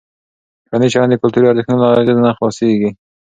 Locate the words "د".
1.13-1.21